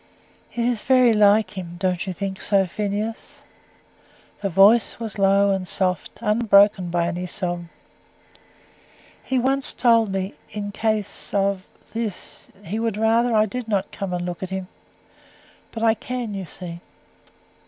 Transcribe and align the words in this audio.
"It 0.55 0.65
is 0.65 0.81
very 0.81 1.13
like 1.13 1.51
him; 1.51 1.75
don't 1.77 2.07
you 2.07 2.11
think 2.11 2.41
so, 2.41 2.65
Phineas?" 2.65 3.43
The 4.41 4.49
voice 4.49 4.97
low 4.99 5.51
and 5.51 5.67
soft, 5.67 6.17
unbroken 6.23 6.89
by 6.89 7.05
any 7.07 7.27
sob. 7.27 7.65
"He 9.23 9.37
once 9.37 9.75
told 9.75 10.11
me, 10.11 10.33
in 10.49 10.71
case 10.71 11.35
of 11.35 11.67
this, 11.93 12.47
he 12.63 12.79
would 12.79 12.97
rather 12.97 13.35
I 13.35 13.45
did 13.45 13.67
not 13.67 13.91
come 13.91 14.11
and 14.11 14.25
look 14.25 14.41
at 14.41 14.49
him; 14.49 14.69
but 15.71 15.83
I 15.83 15.93
can, 15.93 16.33
you 16.33 16.45
see." 16.45 16.79